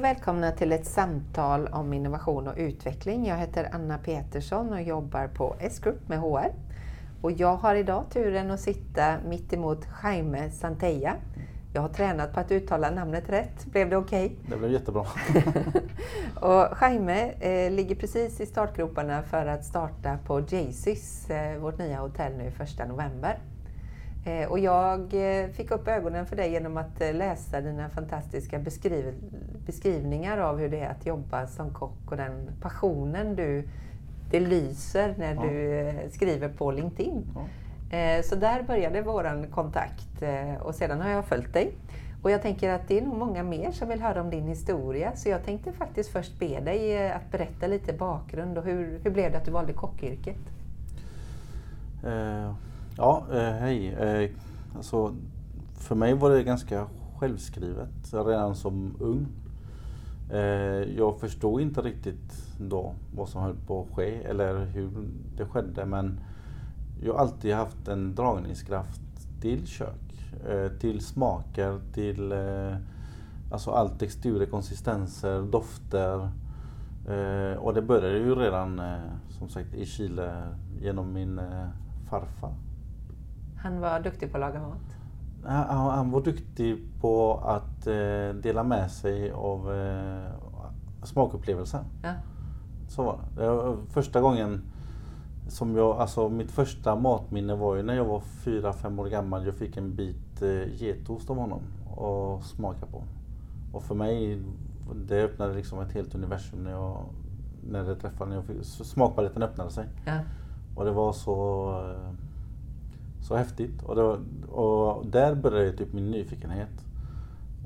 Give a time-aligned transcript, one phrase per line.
[0.00, 3.26] och välkomna till ett samtal om innovation och utveckling.
[3.26, 6.52] Jag heter Anna Petersson och jobbar på S-Group med HR.
[7.20, 11.14] Och jag har idag turen att sitta mitt emot Jaime Santeja.
[11.72, 13.66] Jag har tränat på att uttala namnet rätt.
[13.66, 14.26] Blev det okej?
[14.26, 14.36] Okay?
[14.50, 15.06] Det blev jättebra.
[16.34, 22.00] och Jaime eh, ligger precis i startgroparna för att starta på Jaycees, eh, vårt nya
[22.00, 23.38] hotell nu 1 november.
[24.24, 28.58] Eh, och jag eh, fick upp ögonen för dig genom att eh, läsa dina fantastiska
[28.58, 29.14] beskriv
[29.66, 33.68] beskrivningar av hur det är att jobba som kock och den passionen du,
[34.30, 35.42] det lyser när ja.
[35.42, 37.26] du skriver på LinkedIn.
[37.34, 37.42] Ja.
[38.22, 40.22] Så där började vår kontakt
[40.60, 41.72] och sedan har jag följt dig.
[42.22, 45.16] Och jag tänker att det är nog många mer som vill höra om din historia
[45.16, 49.32] så jag tänkte faktiskt först be dig att berätta lite bakgrund och hur, hur blev
[49.32, 50.38] det att du valde kockyrket?
[52.04, 52.52] Uh
[53.00, 53.88] Ja, eh, hej.
[53.88, 54.30] Eh,
[54.76, 55.14] alltså,
[55.74, 56.86] för mig var det ganska
[57.18, 59.26] självskrivet redan som ung.
[60.30, 64.90] Eh, jag förstod inte riktigt då vad som höll på att ske eller hur
[65.36, 66.20] det skedde men
[67.02, 69.00] jag har alltid haft en dragningskraft
[69.40, 72.34] till kök, eh, till smaker, till
[73.52, 76.30] alltså all texturer, konsistenser, dofter.
[77.58, 78.82] Och det började ju redan
[79.28, 80.32] som sagt i Chile
[80.80, 81.40] genom min
[82.10, 82.69] farfar.
[83.62, 84.96] Han var duktig på att laga mat?
[85.44, 90.32] Han, han var duktig på att eh, dela med sig av eh,
[91.02, 91.80] smakupplevelser.
[92.02, 92.12] Ja.
[92.88, 93.76] Så var det.
[93.92, 94.62] första gången
[95.48, 99.46] som jag, alltså mitt första matminne var ju när jag var fyra fem år gammal.
[99.46, 101.60] Jag fick en bit eh, getost av honom
[101.96, 103.02] och smaka på.
[103.72, 104.42] Och för mig,
[105.06, 107.04] det öppnade liksom ett helt universum när jag,
[107.70, 109.86] när det träffade, när jag fick, smakpaletten öppnade sig.
[110.06, 110.18] Ja.
[110.76, 112.14] Och det var så eh,
[113.22, 113.82] så häftigt.
[113.82, 114.18] Och, då,
[114.52, 116.84] och där började typ min nyfikenhet.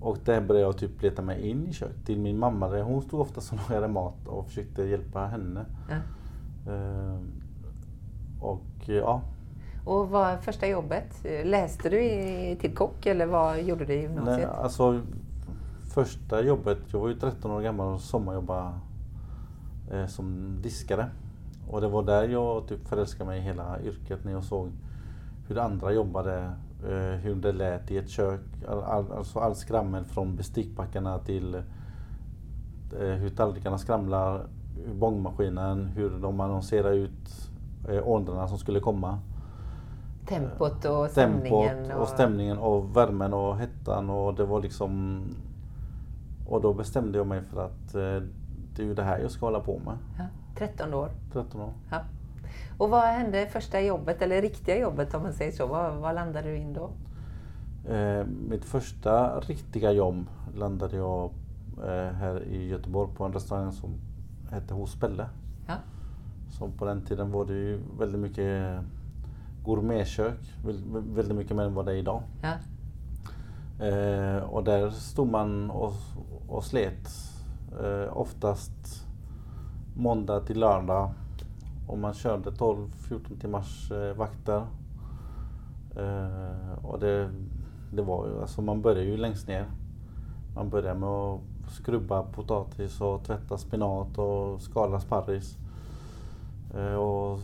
[0.01, 2.07] Och där började jag typ leta mig in i köket.
[2.07, 5.65] Till min mamma, där hon stod ofta och lagade mat och försökte hjälpa henne.
[5.89, 5.97] Ja.
[6.73, 7.19] Uh,
[8.41, 9.23] och ja.
[9.85, 11.25] Och vad första jobbet?
[11.45, 12.01] Läste du
[12.61, 14.49] till kock eller vad gjorde du i gymnasiet?
[14.49, 15.01] Nej, alltså,
[15.95, 18.71] första jobbet, jag var ju 13 år gammal och sommarjobbade
[19.93, 21.07] eh, som diskare.
[21.69, 24.71] Och det var där jag typ förälskade mig i hela yrket när jag såg
[25.49, 26.53] hur andra jobbade,
[26.85, 28.41] eh, hur det lät i ett kök.
[28.69, 31.63] All, alltså all skrammel från bestickpackarna till eh,
[33.01, 34.47] hur tallrikarna skramlar,
[34.95, 37.51] bångmaskinen, hur de annonserar ut
[37.89, 39.19] eh, ordrarna som skulle komma.
[40.29, 41.85] Tempot och stämningen.
[41.85, 45.23] Tempot och stämningen och värmen och hettan och det var liksom...
[46.49, 47.93] Och då bestämde jag mig för att
[48.77, 49.99] det är ju det här jag ska hålla på med.
[50.19, 50.25] Ja,
[50.57, 51.11] 13 år.
[51.33, 51.73] 13 år.
[51.91, 51.99] Ja.
[52.79, 55.67] Och vad hände första jobbet, eller riktiga jobbet om man säger så?
[55.67, 56.91] Var, var landade du in då?
[57.93, 61.31] Eh, mitt första riktiga jobb landade jag
[61.79, 63.91] eh, här i Göteborg på en restaurang som
[64.51, 65.29] hette Hos Pelle.
[65.67, 65.75] Ja.
[66.51, 68.81] Som på den tiden var det ju väldigt mycket
[69.65, 70.39] gourmetkök,
[71.15, 72.23] väldigt mycket mer än vad det är idag.
[72.43, 72.53] Ja.
[73.87, 75.93] Eh, och där stod man och,
[76.49, 77.09] och slet
[77.83, 79.07] eh, oftast
[79.97, 81.11] måndag till lördag
[81.87, 84.67] och man körde 12-14 timmars eh, vakter.
[85.97, 87.31] Eh, och det,
[87.93, 89.67] det var ju, alltså man började ju längst ner.
[90.55, 95.59] Man började med att skrubba potatis och tvätta spinat och skala sparris.
[96.75, 97.39] Eh, och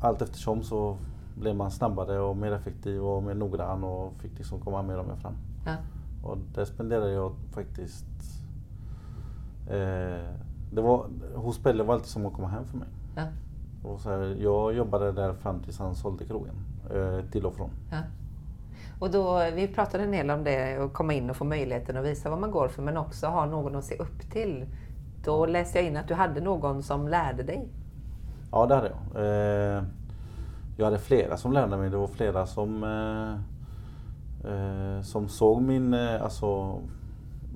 [0.00, 0.96] allt eftersom så
[1.34, 5.06] blev man snabbare och mer effektiv och mer noggrann och fick liksom komma mer och
[5.06, 5.34] mer fram.
[5.66, 5.76] Ja.
[6.22, 8.06] Och där spenderade jag faktiskt...
[9.68, 10.30] Eh,
[10.72, 12.88] det var, hos Pelle var alltid som att komma hem för mig.
[13.16, 13.22] Ja.
[13.86, 16.54] Och så här, jag jobbade där fram tills han sålde krogen.
[16.94, 17.70] Eh, till och från.
[17.90, 17.98] Ja.
[18.98, 22.04] Och då, vi pratade en del om det, att komma in och få möjligheten att
[22.04, 24.64] visa vad man går för, men också ha någon att se upp till.
[25.24, 27.68] Då läste jag in att du hade någon som lärde dig.
[28.52, 29.24] Ja, det hade jag.
[29.24, 29.84] Eh,
[30.76, 31.90] jag hade flera som lärde mig.
[31.90, 32.84] Det var flera som,
[34.44, 35.94] eh, som såg min...
[35.94, 36.80] Alltså,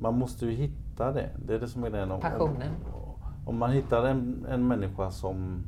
[0.01, 1.31] man måste ju hitta det.
[1.47, 2.21] Det är det som är den.
[2.21, 2.69] Passionen.
[2.95, 5.63] Om, om man hittar en, en människa som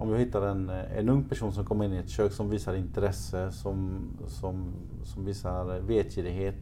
[0.00, 2.74] om jag hittar en, en ung person som kommer in i ett kök som visar
[2.74, 4.72] intresse, som, som,
[5.04, 6.54] som visar vetgirighet.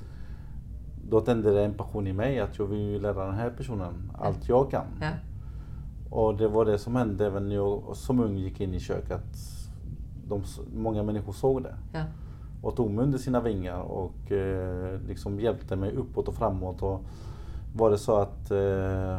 [1.09, 4.49] Då tänder det en passion i mig att jag vill lära den här personen allt
[4.49, 4.87] jag kan.
[5.01, 5.11] Ja.
[6.11, 9.25] Och det var det som hände även när jag som ung gick in i köket.
[10.29, 10.43] De,
[10.77, 11.75] många människor såg det.
[11.93, 12.03] Ja.
[12.63, 16.83] Och tog mig under sina vingar och eh, liksom hjälpte mig uppåt och framåt.
[16.83, 17.01] Och
[17.75, 19.19] var det så att eh,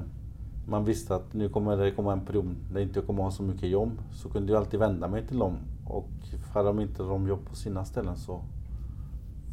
[0.69, 3.43] man visste att nu kommer det komma en period där jag inte kommer ha så
[3.43, 4.01] mycket jobb.
[4.13, 5.57] Så kunde jag alltid vända mig till dem.
[5.87, 6.09] Och
[6.53, 8.41] hade de inte de jobb på sina ställen så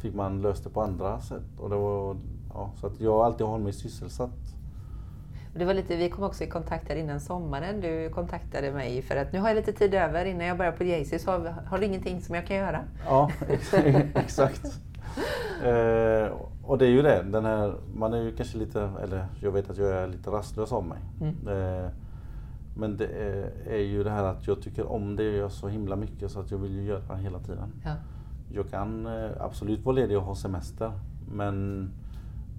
[0.01, 1.59] fick man lösa det på andra sätt.
[1.59, 2.17] Och det var
[2.53, 4.57] ja, så att jag alltid håller mig sysselsatt.
[5.55, 7.81] Det var lite, vi kom också i kontakt här innan sommaren.
[7.81, 10.83] Du kontaktade mig för att nu har jag lite tid över innan jag börjar på
[10.83, 12.83] Jaycee så har, har du ingenting som jag kan göra?
[13.05, 13.31] Ja,
[14.15, 14.65] exakt.
[15.63, 16.31] eh,
[16.67, 19.69] och det är ju det, den här, man är ju kanske lite, eller jag vet
[19.69, 20.99] att jag är lite rastlös av mig.
[21.21, 21.47] Mm.
[21.47, 21.89] Eh,
[22.75, 25.67] men det är, är, ju det här att jag tycker om det jag gör så
[25.67, 27.73] himla mycket så att jag vill ju göra det hela tiden.
[27.83, 27.95] Ja.
[28.53, 30.91] Jag kan eh, absolut vara ledig och ha semester
[31.31, 31.89] men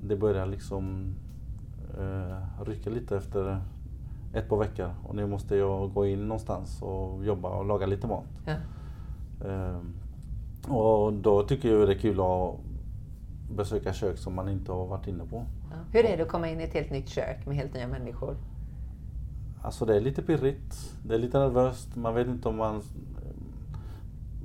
[0.03, 1.15] det börjar liksom
[1.99, 3.61] eh, rycka lite efter
[4.35, 8.07] ett par veckor och nu måste jag gå in någonstans och jobba och laga lite
[8.07, 8.41] mat.
[8.47, 8.55] Ja.
[9.49, 9.81] Eh,
[10.73, 12.68] och då tycker jag det är kul att
[13.57, 15.45] besöka kök som man inte har varit inne på.
[15.71, 15.77] Ja.
[15.93, 18.37] Hur är det att komma in i ett helt nytt kök med helt nya människor?
[19.63, 20.95] Alltså det är lite pirrigt.
[21.03, 21.97] Det är lite nervöst.
[21.97, 22.83] Man vet inte om man...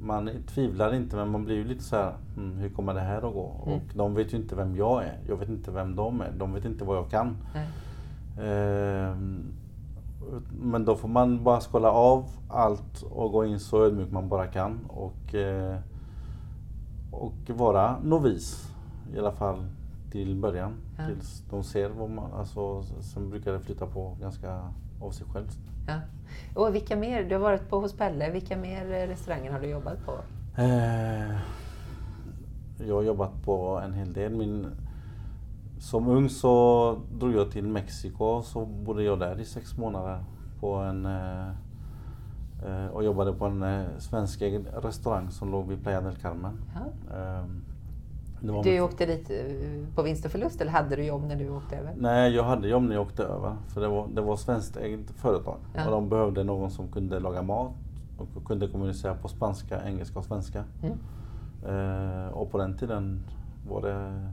[0.02, 3.18] Man tvivlar inte men man blir ju lite så här, hm, hur kommer det här
[3.18, 3.64] att gå?
[3.66, 3.78] Mm.
[3.78, 5.20] Och de vet ju inte vem jag är.
[5.28, 6.32] Jag vet inte vem de är.
[6.38, 7.38] De vet inte vad jag kan.
[8.38, 9.16] Eh,
[10.62, 14.48] men då får man bara skala av allt och gå in så ödmjukt man bara
[14.48, 14.80] kan.
[14.88, 15.78] Och, eh,
[17.12, 18.73] och vara novis.
[19.14, 19.66] I alla fall
[20.12, 20.74] till början.
[20.98, 21.06] Ja.
[21.08, 22.34] Tills de ser vad man...
[22.34, 25.48] Alltså, sen brukar det flytta på ganska av sig själv.
[25.88, 26.00] Ja.
[26.56, 30.06] Och vilka mer, du har varit på hos Pelle, vilka mer restauranger har du jobbat
[30.06, 30.12] på?
[30.58, 31.38] Eh,
[32.78, 34.36] jag har jobbat på en hel del.
[34.36, 34.68] Min,
[35.80, 40.24] som ung så drog jag till Mexiko så bodde jag där i sex månader
[40.60, 41.48] på en, eh,
[42.66, 44.42] eh och jobbade på en eh, svensk
[44.74, 46.58] restaurang som låg vid Playa del Carmen.
[46.76, 47.46] Ja.
[48.44, 51.76] Du åkte dit eh, på vinst och förlust eller hade du jobb när du åkte
[51.76, 51.94] över?
[51.98, 53.56] Nej, jag hade jobb när jag åkte över.
[53.68, 55.58] För det var, det var svenskt eget företag.
[55.76, 55.86] Ja.
[55.86, 57.72] Och de behövde någon som kunde laga mat
[58.18, 60.64] och kunde kommunicera på spanska, engelska och svenska.
[60.84, 60.98] Mm.
[61.66, 63.24] Eh, och på den tiden
[63.70, 64.24] var det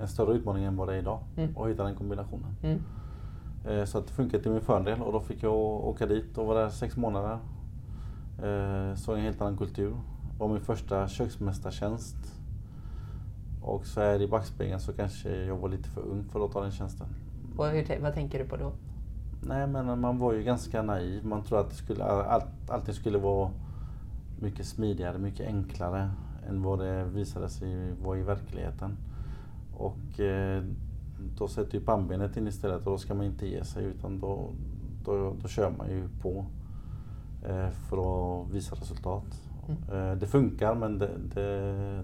[0.00, 1.56] en större utmaning än vad det är idag mm.
[1.56, 2.56] att hitta den kombinationen.
[2.62, 2.80] Mm.
[3.68, 6.62] Eh, så det funkade till min fördel och då fick jag åka dit och vara
[6.62, 7.38] där sex månader.
[8.42, 9.90] Eh, såg en helt annan kultur.
[10.32, 12.39] Det var min första köksmästartjänst
[13.62, 16.52] och så är det i backspegeln så kanske jag var lite för ung för att
[16.52, 17.06] ta den tjänsten.
[17.56, 18.72] Och hur, vad tänker du på då?
[19.42, 21.26] Nej men man var ju ganska naiv.
[21.26, 23.50] Man trodde att det skulle, all, allting skulle vara
[24.40, 26.10] mycket smidigare, mycket enklare
[26.48, 28.96] än vad det visade sig vara i verkligheten.
[29.76, 30.62] Och eh,
[31.38, 34.50] då sätter ju pannbenet in istället och då ska man inte ge sig utan då,
[35.04, 36.44] då, då kör man ju på
[37.48, 37.96] eh, för
[38.42, 39.42] att visa resultat.
[39.68, 40.10] Mm.
[40.10, 41.42] Eh, det funkar men det, det,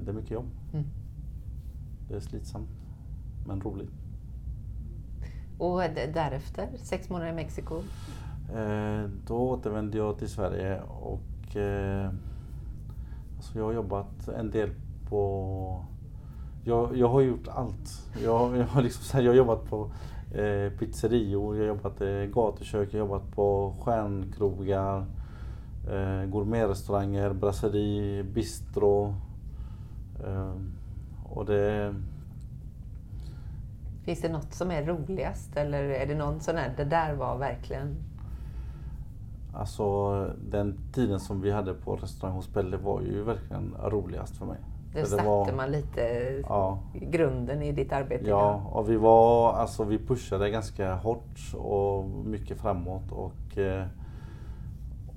[0.05, 0.47] det är mycket jobb.
[0.73, 0.85] Mm.
[2.09, 2.69] Det är slitsamt,
[3.47, 3.91] men roligt.
[5.59, 5.81] Och
[6.15, 7.83] därefter, sex månader i Mexiko?
[8.55, 12.11] Eh, då återvände jag till Sverige och eh,
[13.37, 14.71] alltså jag har jobbat en del
[15.09, 15.85] på...
[16.65, 18.11] Jag, jag har gjort allt.
[18.25, 19.91] Jag, jag, har, liksom, jag har jobbat på
[20.35, 25.07] eh, pizzerior, jag har jobbat i gatukök, jag har jobbat på stjärnkrogar,
[25.91, 29.15] eh, gourmetrestauranger, brasserie, bistro.
[30.25, 30.55] Eh,
[31.37, 31.95] och det...
[34.05, 37.39] Finns det något som är roligast eller är det någon sån här, det där var
[37.39, 37.97] verkligen...
[39.55, 40.13] Alltså
[40.51, 44.59] den tiden som vi hade på restaurang hos Pelle var ju verkligen roligast för mig.
[44.93, 46.01] Där satte var, man lite
[46.49, 48.25] ja, grunden i ditt arbete?
[48.29, 53.87] Ja, och vi var, alltså vi pushade ganska hårt och mycket framåt och, eh,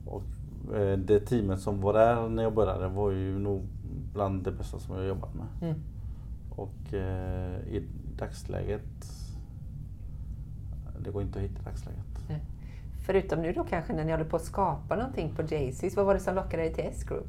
[0.05, 3.61] och eh, det teamet som var där när jag började var ju nog
[4.13, 5.45] bland det bästa som jag jobbat med.
[5.61, 5.79] Mm.
[6.59, 7.87] Och eh, i
[8.17, 8.81] dagsläget,
[10.99, 12.05] det går inte att hitta i dagsläget.
[12.29, 12.41] Nej.
[13.05, 16.13] Förutom nu då kanske när ni håller på att skapa någonting på Jaycees, vad var
[16.13, 17.27] det som lockade dig till S-Group?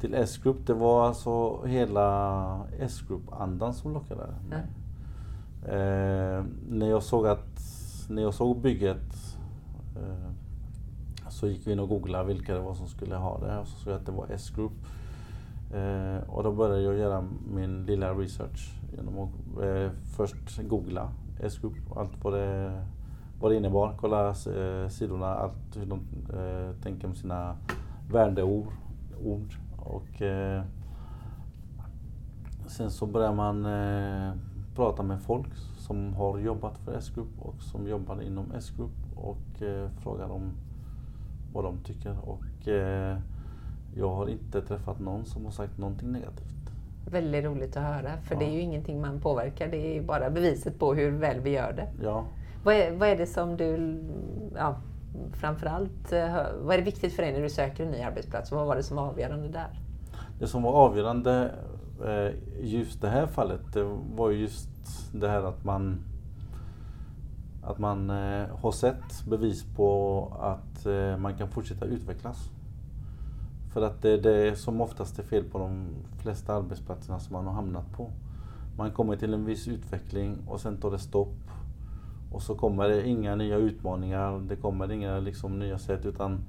[0.00, 4.36] Till S-Group, det var alltså hela S-Group-andan som lockade mig.
[4.50, 5.72] Ja.
[5.72, 7.60] Eh, när, jag såg att,
[8.08, 9.36] när jag såg bygget
[9.96, 10.30] eh,
[11.28, 13.78] så gick vi in och googlade vilka det var som skulle ha det och så
[13.78, 14.72] såg jag att det var S-Group.
[15.74, 21.02] Eh, och då började jag göra min lilla research genom att eh, först googla
[21.40, 22.82] eh, S-Group, allt vad det,
[23.40, 23.94] vad det innebar.
[24.00, 26.00] Kolla eh, sidorna, allt hur de
[26.38, 27.56] eh, tänker om sina
[28.12, 28.66] värdeord.
[29.24, 29.54] Ord.
[29.76, 30.62] Och, eh,
[32.66, 34.32] sen så börjar man eh,
[34.74, 39.90] prata med folk som har jobbat för S-Group och som jobbar inom S-Group och eh,
[40.02, 40.52] frågar dem
[41.52, 42.16] vad de tycker.
[42.24, 43.18] Och, eh,
[43.98, 46.54] jag har inte träffat någon som har sagt någonting negativt.
[47.10, 48.38] Väldigt roligt att höra, för ja.
[48.38, 49.68] det är ju ingenting man påverkar.
[49.68, 51.88] Det är bara beviset på hur väl vi gör det.
[52.02, 52.24] Ja.
[52.64, 53.98] Vad, är, vad är det som du,
[54.56, 54.76] ja,
[55.32, 58.52] framförallt, eh, vad är det viktigt för dig när du söker en ny arbetsplats?
[58.52, 59.80] Vad var det som var avgörande där?
[60.38, 61.50] Det som var avgörande
[62.04, 63.82] Eh, just det här fallet det
[64.14, 64.68] var just
[65.12, 66.00] det här att man
[67.62, 70.86] att man eh, har sett bevis på att
[71.18, 72.50] man kan fortsätta utvecklas.
[73.78, 75.86] För att det är det som oftast är fel på de
[76.22, 78.10] flesta arbetsplatserna som man har hamnat på.
[78.76, 81.36] Man kommer till en viss utveckling och sen tar det stopp.
[82.32, 86.40] Och så kommer det inga nya utmaningar, det kommer inga liksom, nya sätt utan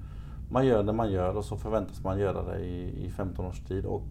[0.52, 3.60] man gör det man gör och så förväntas man göra det i, i 15 års
[3.60, 3.86] tid.
[3.86, 4.08] Och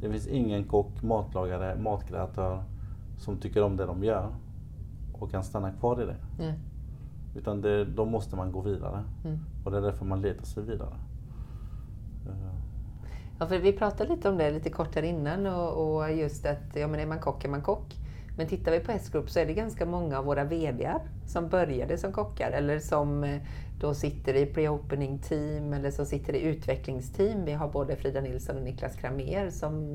[0.00, 2.62] det finns ingen kock, matlagare, matkreatör
[3.18, 4.34] som tycker om det de gör
[5.12, 6.44] och kan stanna kvar i det.
[6.44, 6.54] Mm.
[7.36, 9.04] Utan det, då måste man gå vidare.
[9.24, 9.38] Mm.
[9.64, 10.94] Och det är därför man letar sig vidare.
[13.38, 16.76] Ja, för vi pratade lite om det lite kort här innan och, och just att
[16.76, 17.96] ja, men är man kock är man kock.
[18.36, 21.98] Men tittar vi på S-Group så är det ganska många av våra VDar som började
[21.98, 23.40] som kockar eller som eh,
[23.80, 27.44] då sitter i pre-opening team eller som sitter i utvecklingsteam.
[27.44, 29.86] Vi har både Frida Nilsson och Niklas Kramer som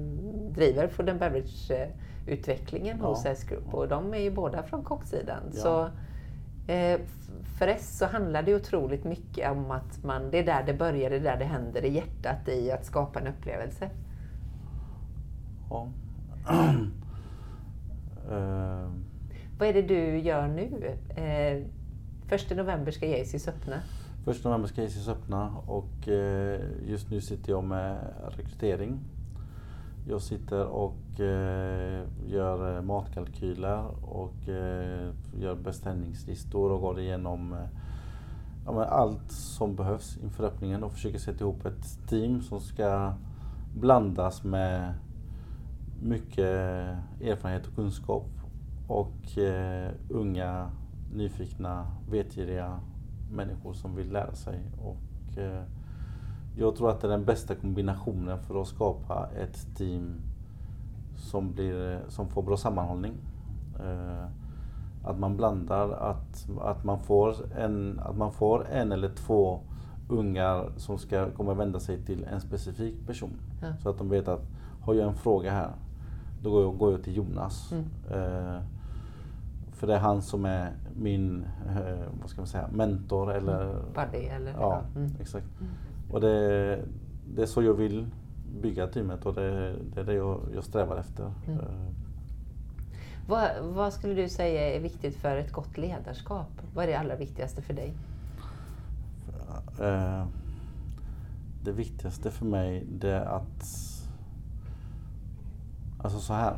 [0.52, 3.08] driver food and beverage-utvecklingen ja.
[3.08, 5.44] hos S-Group och de är ju båda från kocksidan.
[5.54, 5.62] Ja.
[5.62, 5.90] Så, eh,
[7.58, 11.10] för S så handlar det otroligt mycket om att man, det är där det börjar,
[11.10, 13.90] det är där det händer, i hjärtat i att skapa en upplevelse.
[15.70, 15.88] Ja.
[18.30, 18.90] uh.
[19.60, 20.98] Vad är det du gör nu?
[21.16, 21.64] Eh,
[22.28, 23.76] första november ska Jaycees öppna.
[24.26, 27.98] Första november ska Jaycees öppna och eh, just nu sitter jag med
[28.38, 29.00] rekrytering
[30.10, 35.10] jag sitter och eh, gör eh, matkalkyler och eh,
[35.40, 37.60] gör beställningslistor och går igenom eh,
[38.66, 43.14] ja, allt som behövs inför öppningen och försöker sätta ihop ett team som ska
[43.76, 44.94] blandas med
[46.02, 46.46] mycket
[47.22, 48.30] erfarenhet och kunskap
[48.88, 50.72] och eh, unga,
[51.14, 52.80] nyfikna, vetgiriga
[53.32, 54.60] människor som vill lära sig.
[54.82, 55.64] Och, eh,
[56.58, 60.16] jag tror att det är den bästa kombinationen för att skapa ett team
[61.16, 63.14] som, blir, som får bra sammanhållning.
[63.80, 64.26] Eh,
[65.04, 69.60] att man blandar, att, att, man får en, att man får en eller två
[70.10, 73.32] ungar som ska komma vända sig till en specifik person.
[73.62, 73.68] Ja.
[73.84, 74.44] Så att de vet att
[74.82, 75.72] har jag en fråga här,
[76.44, 77.72] då går jag, går jag till Jonas.
[77.72, 77.86] Mm.
[78.10, 78.62] Eh,
[79.72, 83.76] för det är han som är min eh, vad ska man säga, mentor eller...
[83.96, 84.54] Buddy eller?
[84.60, 85.12] Ja, mm.
[85.20, 85.48] exakt.
[85.60, 85.72] Mm.
[86.10, 86.80] Och det,
[87.36, 88.08] det är så jag vill
[88.62, 91.34] bygga teamet och det, det är det jag, jag strävar efter.
[91.48, 91.60] Mm.
[91.60, 91.66] Eh.
[93.28, 96.52] Vad, vad, skulle du säga är viktigt för ett gott ledarskap?
[96.74, 97.94] Vad är det allra viktigaste för dig?
[99.80, 100.26] Eh,
[101.64, 103.74] det viktigaste för mig det är att...
[106.00, 106.58] Alltså så här.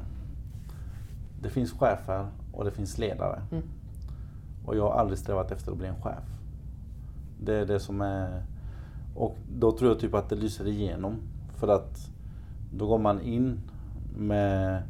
[1.41, 3.41] Det finns chefer och det finns ledare.
[3.51, 3.63] Mm.
[4.65, 6.23] Och jag har aldrig strävat efter att bli en chef.
[7.39, 8.43] Det är det som är
[9.15, 11.15] och då tror jag typ att det lyser igenom.
[11.55, 12.09] För att
[12.73, 13.59] då går man in
[14.17, 14.83] med,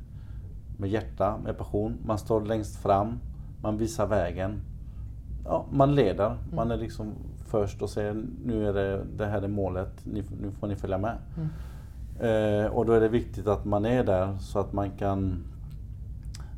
[0.77, 1.97] med hjärta, med passion.
[2.05, 3.19] Man står längst fram,
[3.61, 4.61] man visar vägen.
[5.45, 6.25] Ja, man leder.
[6.25, 6.37] Mm.
[6.51, 7.13] Man är liksom
[7.45, 10.97] först och säger nu är det, det här är målet, ni, nu får ni följa
[10.97, 11.17] med.
[11.37, 11.49] Mm.
[12.19, 15.43] Eh, och då är det viktigt att man är där så att man kan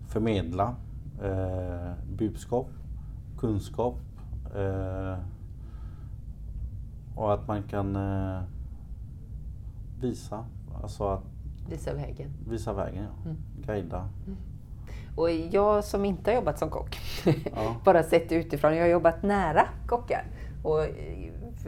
[0.08, 0.76] förmedla
[1.24, 2.68] eh, budskap,
[3.38, 3.98] kunskap.
[4.56, 5.18] Eh,
[7.22, 8.42] och att man kan eh,
[10.00, 10.46] visa.
[10.84, 11.24] Alltså att
[11.70, 12.30] visa vägen.
[12.50, 13.30] Visa vägen, ja.
[13.30, 13.38] Mm.
[13.66, 14.10] Guida.
[14.26, 14.38] Mm.
[15.16, 16.98] Och jag som inte har jobbat som kock,
[17.56, 17.76] ja.
[17.86, 20.26] bara sett utifrån, jag har jobbat nära kockar.
[20.64, 20.80] Och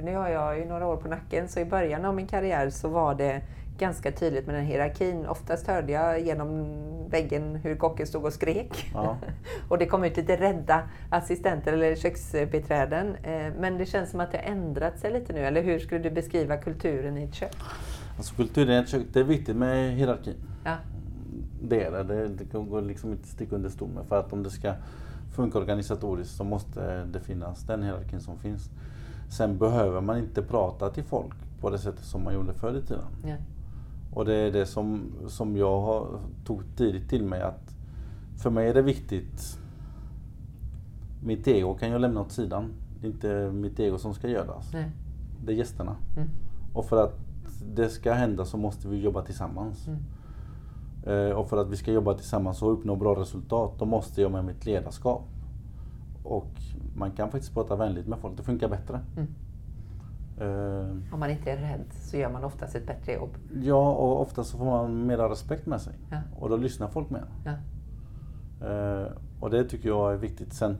[0.03, 2.89] nu har jag ju några år på nacken, så i början av min karriär så
[2.89, 3.41] var det
[3.77, 5.25] ganska tydligt med den hierarkin.
[5.27, 6.75] Oftast hörde jag genom
[7.09, 8.91] väggen hur kocken stod och skrek.
[8.93, 9.17] Ja.
[9.69, 13.15] och det kom ut lite rädda assistenter eller köksbiträden.
[13.15, 15.39] Eh, men det känns som att det har ändrat sig lite nu.
[15.39, 17.55] Eller hur skulle du beskriva kulturen i ett kök?
[18.17, 20.35] Alltså kulturen i ett kök, det är viktigt med hierarki.
[20.63, 20.75] Ja.
[21.61, 22.03] Det är det.
[22.03, 24.05] Det, det går liksom inte att sticka under stol med.
[24.05, 24.73] För att om det ska
[25.35, 28.69] funka organisatoriskt så måste det finnas den hierarkin som finns.
[29.29, 32.81] Sen behöver man inte prata till folk på det sättet som man gjorde förr i
[32.81, 33.05] tiden.
[33.25, 33.35] Ja.
[34.13, 37.75] Och det är det som, som jag har, tog tidigt till mig att
[38.38, 39.60] för mig är det viktigt.
[41.24, 42.74] Mitt ego kan jag lämna åt sidan.
[43.01, 44.74] Det är inte mitt ego som ska göras.
[44.74, 44.91] Nej.
[45.46, 45.96] Det är gästerna.
[46.17, 46.29] Mm.
[46.74, 47.20] Och för att
[47.75, 49.88] det ska hända så måste vi jobba tillsammans.
[49.88, 50.00] Mm.
[51.03, 54.32] Eh, och för att vi ska jobba tillsammans och uppnå bra resultat, då måste jag
[54.32, 55.24] med mitt ledarskap.
[56.24, 56.51] Och
[56.96, 59.00] man kan faktiskt prata vänligt med folk, det funkar bättre.
[59.17, 59.27] Mm.
[60.41, 63.29] Uh, Om man inte är rädd så gör man oftast ett bättre jobb.
[63.61, 65.93] Ja, och ofta så får man mera respekt med sig.
[66.11, 66.17] Ja.
[66.39, 67.25] Och då lyssnar folk mer.
[67.45, 67.53] Ja.
[68.67, 69.07] Uh,
[69.39, 70.53] och det tycker jag är viktigt.
[70.53, 70.77] Sen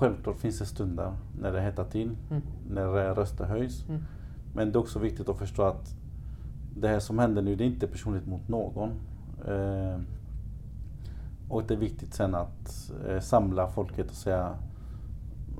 [0.00, 2.42] Självklart finns det stunder när det hettar till, mm.
[2.70, 3.88] när röster höjs.
[3.88, 4.02] Mm.
[4.54, 5.94] Men det är också viktigt att förstå att
[6.76, 8.90] det här som händer nu, det är inte personligt mot någon.
[9.46, 10.00] Eh,
[11.48, 14.54] och det är viktigt sen att eh, samla folket och säga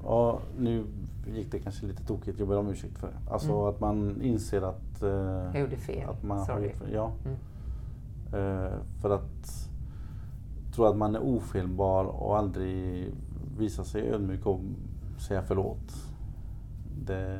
[0.05, 0.85] Ja, nu
[1.27, 3.33] gick det kanske lite tokigt, jag ber om ursäkt för det.
[3.33, 3.65] Alltså mm.
[3.65, 5.03] att man inser att...
[5.03, 5.09] Eh,
[5.53, 6.09] jag gjorde fel.
[6.09, 6.61] Att man Sorry.
[6.61, 7.13] Har gjort, ja.
[7.25, 7.37] Mm.
[8.33, 9.71] Eh, för att
[10.75, 13.09] tro att man är ofelbar och aldrig
[13.59, 14.61] visa sig ödmjuk och
[15.29, 15.93] säga förlåt.
[17.07, 17.39] Det,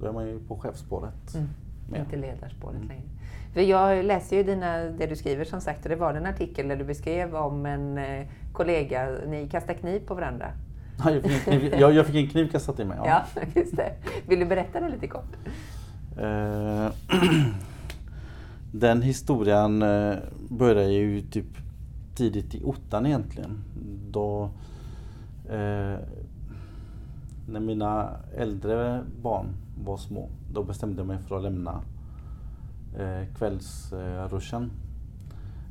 [0.00, 1.34] då är man ju på chefsspåret.
[1.34, 2.02] Mm.
[2.02, 2.88] Inte ledarspåret mm.
[2.88, 3.08] längre.
[3.52, 6.68] För jag läser ju dina, det du skriver som sagt och det var en artikel
[6.68, 10.52] där du beskrev om en eh, kollega, ni kastar kniv på varandra.
[11.04, 12.98] Ja, jag, fick en kniv, jag, jag fick en kniv kastad till mig.
[13.04, 13.24] Ja.
[13.34, 13.92] ja, just det.
[14.28, 15.36] Vill du berätta det lite kort?
[16.18, 16.90] Eh,
[18.72, 20.16] den historien eh,
[20.48, 21.46] började ju typ
[22.14, 23.64] tidigt i ottan egentligen.
[24.10, 24.50] Då
[25.48, 25.98] eh,
[27.48, 29.46] när mina äldre barn
[29.84, 31.82] var små, då bestämde jag mig för att lämna
[32.98, 34.70] eh, kvällsruschen.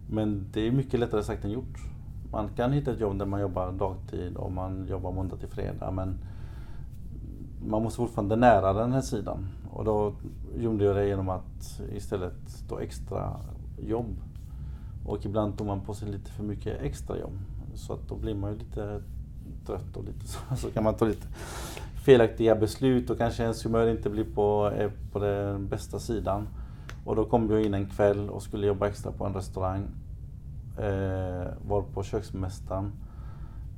[0.09, 1.94] Men det är mycket lättare sagt än gjort.
[2.35, 5.91] Man kan hitta ett jobb där man jobbar dagtid och man jobbar måndag till fredag
[5.91, 6.17] men
[7.67, 9.47] man måste fortfarande nära den här sidan.
[9.71, 10.13] Och då
[10.57, 12.33] gjorde jag det genom att istället
[12.69, 13.39] ta extra
[13.77, 14.15] jobb.
[15.05, 17.37] Och ibland tog man på sig lite för mycket extra jobb.
[17.73, 19.01] Så att då blir man ju lite
[19.65, 21.27] trött och lite så, så kan man ta lite
[22.05, 24.71] felaktiga beslut och kanske ens humör inte blir på,
[25.11, 26.47] på den bästa sidan.
[27.05, 29.87] Och då kom jag in en kväll och skulle jobba extra på en restaurang.
[30.77, 32.91] Eh, var på köksmästaren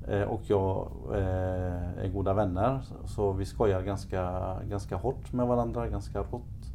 [0.07, 2.81] eh, och jag eh, är goda vänner.
[3.05, 6.71] Så vi skojar ganska, ganska hårt med varandra, ganska rått.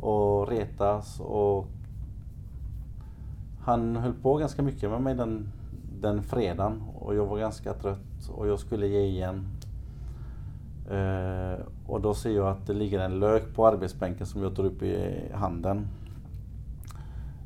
[0.00, 1.66] Och retas och
[3.64, 5.52] han höll på ganska mycket med mig den,
[6.00, 9.46] den fredagen och jag var ganska trött och jag skulle ge igen.
[10.90, 14.64] Eh, och då ser jag att det ligger en lök på arbetsbänken som jag tar
[14.64, 15.88] upp i handen.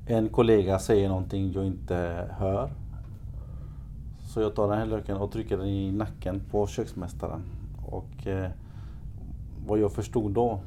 [0.09, 2.71] En kollega säger någonting jag inte hör.
[4.21, 7.43] Så jag tar den här löken och trycker den i nacken på köksmästaren.
[7.87, 8.51] Och eh,
[9.67, 10.61] vad jag förstod då,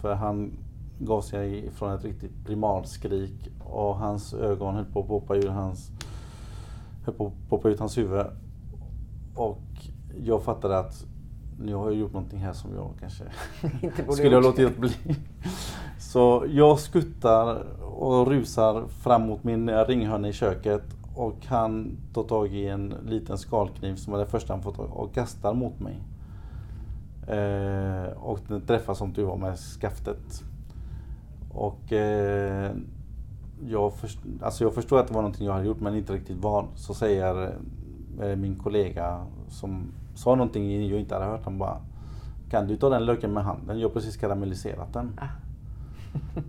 [0.00, 0.52] för han
[0.98, 5.90] gav sig från ett riktigt primalskrik och hans ögon höll på att poppa ur hans,
[7.04, 8.26] höll på att poppa ut hans huvud.
[9.34, 9.62] Och
[10.24, 11.06] jag fattade att
[11.58, 13.24] nu har jag gjort någonting här som jag kanske
[13.86, 14.90] inte skulle ha låtit bli.
[16.06, 20.82] Så jag skuttar och rusar fram mot min ringhörna i köket
[21.14, 24.90] och han tar tag i en liten skalkniv som är det första han får tag
[24.92, 26.02] och kastar mot mig.
[27.28, 30.44] Eh, och den träffar som tur var med skaftet.
[31.54, 32.72] Och eh,
[33.68, 36.38] jag, först, alltså jag förstår att det var någonting jag hade gjort men inte riktigt
[36.38, 36.66] vad.
[36.74, 37.56] Så säger
[38.22, 41.44] eh, min kollega som sa någonting jag inte hade hört.
[41.44, 41.80] Han bara
[42.50, 43.80] Kan du ta den löken med handen?
[43.80, 45.20] Jag har precis karamelliserat den.
[45.22, 45.45] Ah.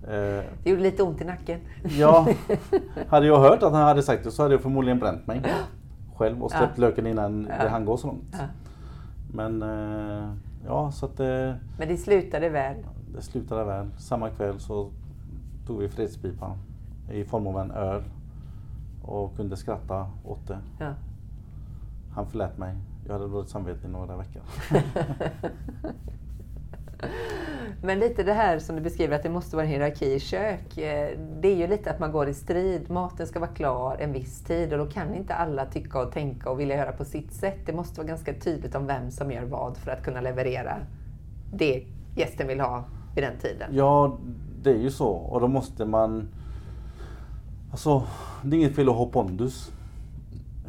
[0.08, 1.60] Eh, det gjorde lite ont i nacken.
[1.84, 2.28] ja.
[3.08, 5.42] Hade jag hört att han hade sagt det så hade jag förmodligen bränt mig
[6.16, 6.82] själv och släppt ja.
[6.82, 7.64] löken innan ja.
[7.64, 8.36] det hann gå så långt.
[8.40, 8.46] Ja.
[9.34, 10.30] Men eh,
[10.66, 11.60] ja, så att det...
[11.78, 12.76] Men det slutade väl?
[13.16, 13.88] Det slutade väl.
[13.98, 14.90] Samma kväll så
[15.68, 16.58] tog vi fredspipan
[17.12, 18.04] i form av en öl
[19.02, 20.58] och kunde skratta åt det.
[20.80, 20.94] Ja.
[22.12, 22.76] Han förlät mig.
[23.06, 24.42] Jag hade dåligt samvete i några veckor.
[27.82, 30.78] Men lite det här som du beskriver att det måste vara en hierarki i kök.
[30.78, 32.90] Eh, det är ju lite att man går i strid.
[32.90, 36.50] Maten ska vara klar en viss tid och då kan inte alla tycka och tänka
[36.50, 37.60] och vilja göra på sitt sätt.
[37.66, 40.78] Det måste vara ganska tydligt om vem som gör vad för att kunna leverera
[41.54, 41.84] det
[42.16, 42.84] gästen vill ha
[43.16, 43.70] vid den tiden.
[43.72, 44.18] Ja,
[44.64, 46.30] det är ju så och då måste man
[47.72, 48.04] Alltså,
[48.44, 49.72] det är inget fel att ha pondus.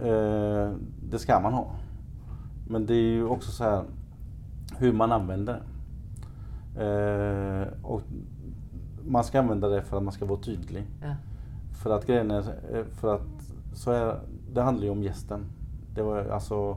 [0.03, 0.73] Eh,
[1.11, 1.71] det ska man ha.
[2.69, 3.85] Men det är ju också så här
[4.79, 5.61] hur man använder det.
[6.79, 8.03] Eh, och
[9.05, 10.87] man ska använda det för att man ska vara tydlig.
[11.03, 11.15] Ja.
[11.83, 14.21] För att grejen är, eh, för att så är,
[14.53, 15.45] det handlar ju om gästen.
[15.95, 16.77] Det var alltså,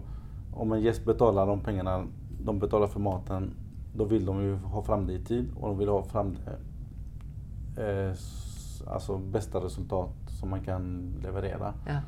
[0.54, 2.04] om en gäst betalar de pengarna
[2.46, 3.54] de betalar för maten,
[3.96, 6.36] då vill de ju ha fram det i tid och de vill ha fram
[7.76, 8.16] det, eh,
[8.94, 11.74] alltså bästa resultat som man kan leverera.
[11.88, 12.00] Ja.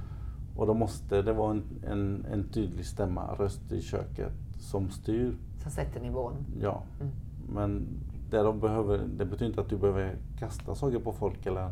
[0.56, 5.36] Och då måste det vara en, en, en, tydlig stämma, röst i köket som styr.
[5.64, 6.34] Som sätter nivån?
[6.62, 6.84] Ja.
[7.00, 7.14] Mm.
[7.50, 7.88] Men
[8.30, 11.72] det, de behöver, det betyder inte att du behöver kasta saker på folk eller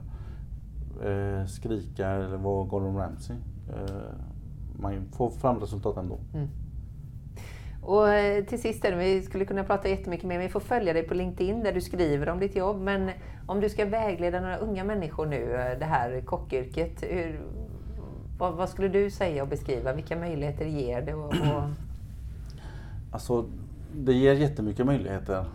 [1.04, 3.36] eh, skrika eller vara Gordon Ramsay.
[3.70, 4.14] Eh,
[4.80, 6.18] man får fram resultat ändå.
[6.34, 6.48] Mm.
[7.82, 11.14] Och eh, till sist, vi skulle kunna prata jättemycket mer, vi får följa dig på
[11.14, 12.82] LinkedIn där du skriver om ditt jobb.
[12.82, 13.12] Men
[13.46, 17.42] om du ska vägleda några unga människor nu, eh, det här kockyrket, hur,
[18.38, 19.94] vad, vad, skulle du säga och beskriva?
[19.94, 21.14] Vilka möjligheter ger det?
[21.14, 21.64] Och, och...
[23.14, 23.46] Alltså,
[23.96, 25.46] det ger jättemycket möjligheter.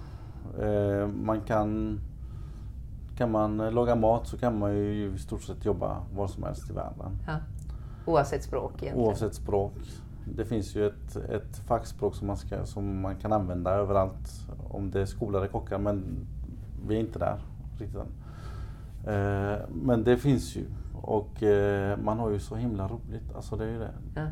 [0.63, 2.01] Eh, man kan
[3.17, 6.71] kan man laga mat så kan man ju i stort sett jobba var som helst
[6.71, 7.19] i världen.
[7.27, 7.37] Ja.
[8.07, 9.09] Oavsett språk egentligen?
[9.09, 9.73] Oavsett språk.
[10.37, 14.49] Det finns ju ett, ett fackspråk som man, ska, som man kan använda överallt.
[14.71, 16.27] Om det är skola eller kockar men
[16.87, 17.39] vi är inte där
[17.79, 18.13] riktigt än.
[19.15, 20.65] Eh, men det finns ju
[21.07, 23.35] och eh, man har ju så himla roligt.
[23.37, 23.93] Alltså det är ju det.
[24.15, 24.27] Ja.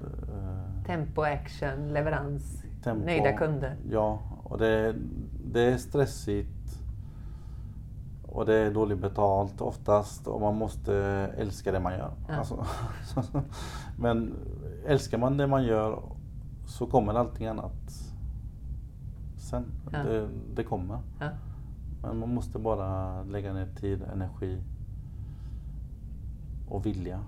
[0.86, 3.76] Tempo, action, leverans, Tempo, nöjda kunder.
[3.90, 4.94] Ja, och det,
[5.54, 6.82] det är stressigt
[8.22, 10.94] och det är dåligt betalt oftast och man måste
[11.38, 12.12] älska det man gör.
[12.28, 12.34] Ja.
[12.34, 12.66] Alltså,
[13.98, 14.34] men
[14.86, 16.02] älskar man det man gör
[16.66, 18.12] så kommer allting annat
[19.36, 19.64] sen.
[19.92, 19.98] Ja.
[19.98, 20.98] Det, det, kommer.
[21.20, 21.28] Ja.
[22.02, 24.62] Men man måste bara lägga ner tid, energi
[26.68, 27.20] och vilja.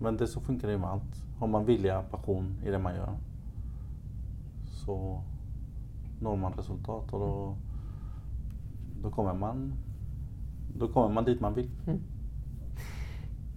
[0.00, 1.24] Men det så funkar det med allt.
[1.38, 3.16] Har man vilja, passion i det man gör
[4.88, 5.22] så
[6.20, 7.56] når man resultat och då
[9.02, 9.74] då kommer man,
[10.76, 11.70] då kommer man dit man vill.
[11.86, 12.00] Mm.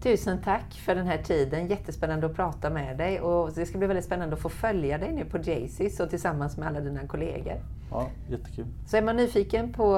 [0.01, 1.67] Tusen tack för den här tiden.
[1.67, 5.13] Jättespännande att prata med dig och det ska bli väldigt spännande att få följa dig
[5.13, 7.61] nu på Jaycees och tillsammans med alla dina kollegor.
[7.91, 8.65] Ja, jättekul.
[8.87, 9.95] Så är man nyfiken på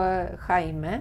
[0.50, 1.00] Jaime,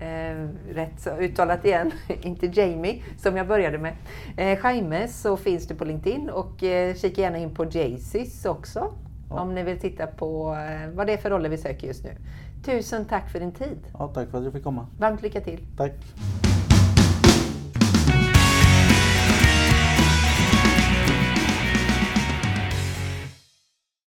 [0.00, 1.92] eh, rätt så uttalat igen,
[2.22, 3.96] inte Jamie som jag började med.
[4.36, 8.92] Eh, Jaime så finns du på LinkedIn och eh, kika gärna in på Jaycees också.
[9.30, 9.40] Ja.
[9.40, 12.10] Om ni vill titta på eh, vad det är för roller vi söker just nu.
[12.64, 13.78] Tusen tack för din tid.
[13.98, 14.86] Ja, tack för att jag fick komma.
[14.98, 15.60] Varmt lycka till.
[15.76, 15.92] Tack.